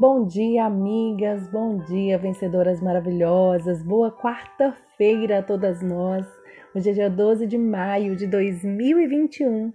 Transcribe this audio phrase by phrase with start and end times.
[0.00, 6.24] Bom dia, amigas, bom dia, vencedoras maravilhosas, boa quarta-feira a todas nós.
[6.72, 9.72] Hoje é dia 12 de maio de 2021.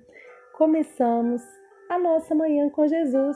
[0.53, 1.41] Começamos
[1.89, 3.35] a nossa manhã com Jesus.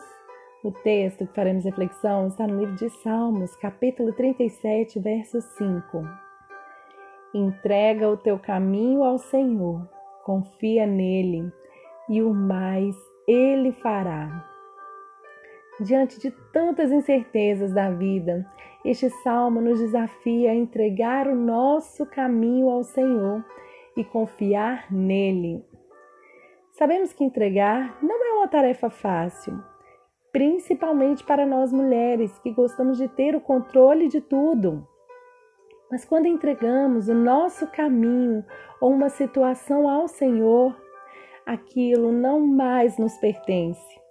[0.64, 6.08] O texto que faremos reflexão está no livro de Salmos, capítulo 37, verso 5.
[7.34, 9.86] Entrega o teu caminho ao Senhor,
[10.24, 11.52] confia nele,
[12.08, 12.96] e o mais
[13.28, 14.47] ele fará.
[15.80, 18.44] Diante de tantas incertezas da vida,
[18.84, 23.46] este salmo nos desafia a entregar o nosso caminho ao Senhor
[23.96, 25.64] e confiar nele.
[26.72, 29.64] Sabemos que entregar não é uma tarefa fácil,
[30.32, 34.88] principalmente para nós mulheres que gostamos de ter o controle de tudo.
[35.92, 38.44] Mas quando entregamos o nosso caminho
[38.82, 40.76] ou uma situação ao Senhor,
[41.46, 44.07] aquilo não mais nos pertence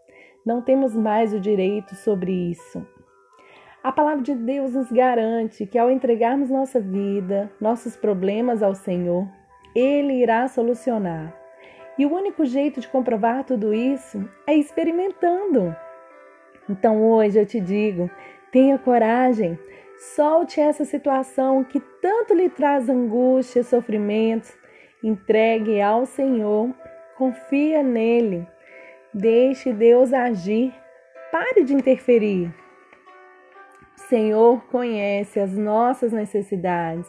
[0.46, 2.86] não temos mais o direito sobre isso.
[3.82, 9.28] A palavra de Deus nos garante que ao entregarmos nossa vida, nossos problemas ao Senhor,
[9.74, 11.34] Ele irá solucionar.
[11.98, 15.74] E o único jeito de comprovar tudo isso é experimentando.
[16.70, 18.08] Então hoje eu te digo:
[18.52, 19.58] tenha coragem,
[20.14, 24.56] solte essa situação que tanto lhe traz angústia, sofrimentos,
[25.02, 26.72] entregue ao Senhor,
[27.16, 28.46] confia nele
[29.18, 30.74] Deixe Deus agir.
[31.32, 32.54] Pare de interferir.
[33.96, 37.08] O Senhor conhece as nossas necessidades.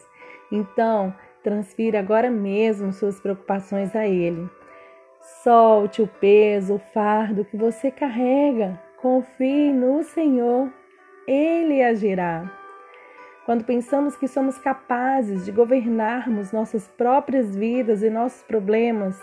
[0.49, 4.49] Então, transfira agora mesmo suas preocupações a Ele.
[5.43, 8.81] Solte o peso, o fardo que você carrega.
[9.01, 10.71] Confie no Senhor.
[11.27, 12.49] Ele agirá.
[13.45, 19.21] Quando pensamos que somos capazes de governarmos nossas próprias vidas e nossos problemas,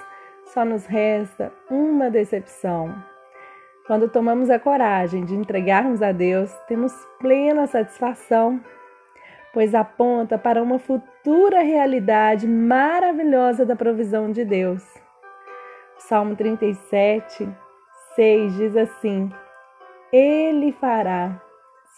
[0.54, 2.94] só nos resta uma decepção.
[3.88, 8.60] Quando tomamos a coragem de entregarmos a Deus, temos plena satisfação,
[9.52, 14.82] pois aponta para uma futura realidade maravilhosa da provisão de Deus.
[15.98, 17.48] Salmo 37,
[18.14, 19.30] 6 diz assim:
[20.12, 21.42] Ele fará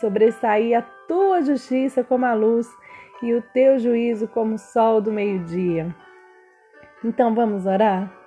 [0.00, 2.66] sobressair a tua justiça como a luz
[3.22, 5.94] e o teu juízo como o sol do meio-dia.
[7.04, 8.25] Então vamos orar?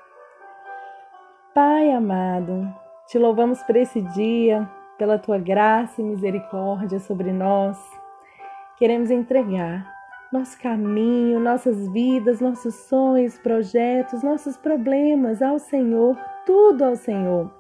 [1.51, 2.71] Pai amado,
[3.07, 7.75] te louvamos por esse dia, pela tua graça e misericórdia sobre nós.
[8.77, 9.91] Queremos entregar
[10.31, 16.15] nosso caminho, nossas vidas, nossos sonhos, projetos, nossos problemas ao Senhor,
[16.45, 17.51] tudo ao Senhor,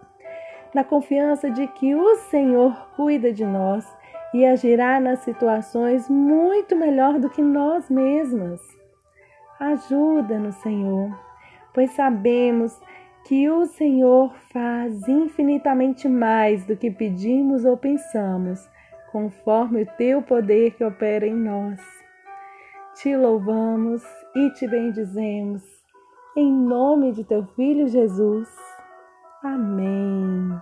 [0.71, 3.91] na confiança de que o Senhor cuida de nós
[4.35, 8.61] e agirá nas situações muito melhor do que nós mesmas.
[9.59, 11.09] Ajuda-nos, Senhor,
[11.73, 12.79] pois sabemos
[13.29, 18.67] que o Senhor faz infinitamente mais do que pedimos ou pensamos,
[19.11, 21.79] conforme o teu poder que opera em nós.
[22.95, 24.01] Te louvamos
[24.35, 25.61] e te bendizemos,
[26.35, 28.49] em nome de teu Filho Jesus.
[29.43, 30.59] Amém.